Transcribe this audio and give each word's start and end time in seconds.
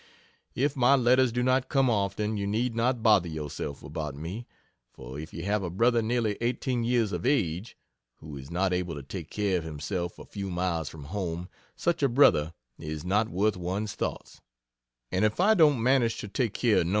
If 0.55 0.75
my 0.75 0.95
letters 0.95 1.31
do 1.31 1.43
not 1.43 1.69
come 1.69 1.87
often, 1.87 2.35
you 2.35 2.47
need 2.47 2.75
not 2.75 3.03
bother 3.03 3.27
yourself 3.29 3.83
about 3.83 4.15
me; 4.15 4.47
for 4.91 5.19
if 5.19 5.31
you 5.31 5.43
have 5.43 5.61
a 5.61 5.69
brother 5.69 6.01
nearly 6.01 6.37
eighteen 6.41 6.83
years 6.83 7.11
of 7.11 7.23
age, 7.23 7.77
who 8.15 8.35
is 8.35 8.49
not 8.49 8.73
able 8.73 8.95
to 8.95 9.03
take 9.03 9.29
care 9.29 9.59
of 9.59 9.63
himself 9.63 10.17
a 10.17 10.25
few 10.25 10.49
miles 10.49 10.89
from 10.89 11.03
home, 11.03 11.49
such 11.75 12.01
a 12.01 12.09
brother 12.09 12.55
is 12.79 13.05
not 13.05 13.29
worth 13.29 13.55
one's 13.55 13.93
thoughts: 13.93 14.41
and 15.11 15.23
if 15.23 15.39
I 15.39 15.53
don't 15.53 15.83
manage 15.83 16.17
to 16.21 16.27
take 16.27 16.55
care 16.55 16.79
of 16.79 16.87
No. 16.87 16.89